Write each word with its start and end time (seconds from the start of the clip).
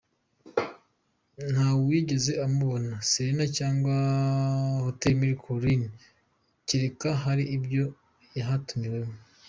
Ntawigeze 1.51 2.31
amubona 2.45 2.91
Serena 3.09 3.45
cyangwa 3.57 3.93
Hotel 4.85 5.11
des 5.11 5.17
Mille 5.19 5.39
Collines 5.43 5.93
kereka 6.67 7.09
hari 7.23 7.43
ibyo 7.55 7.85
yahatumiwemo. 8.37 9.17